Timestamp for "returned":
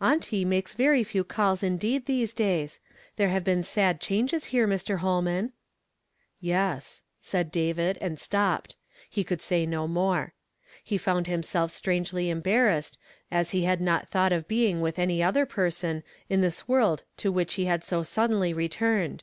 18.56-19.22